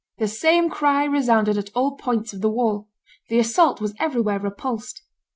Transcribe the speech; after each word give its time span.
The 0.17 0.27
same 0.27 0.71
cry 0.71 1.03
resounded 1.03 1.59
at 1.59 1.69
all 1.75 1.95
points 1.95 2.33
of 2.33 2.41
the 2.41 2.49
wall; 2.49 2.89
the 3.29 3.37
assault 3.37 3.79
was 3.79 3.93
everywhere 3.99 4.39
repulsed. 4.39 5.03